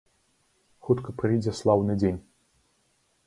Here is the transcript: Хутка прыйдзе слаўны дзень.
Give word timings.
Хутка 0.87 1.13
прыйдзе 1.19 1.53
слаўны 1.59 1.97
дзень. 2.01 2.19